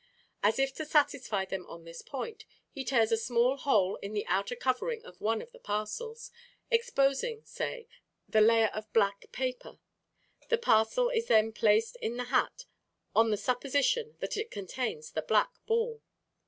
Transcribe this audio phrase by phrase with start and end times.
[0.41, 4.25] As if to satisfy them on this point, he tears a small hole in the
[4.25, 6.31] outer covering of one of the parcels,
[6.71, 7.87] exposing, say,
[8.27, 9.77] the layer of black paper.
[10.49, 12.65] The parcel is then placed in the hat
[13.15, 16.01] on the supposition that it contains the black ball.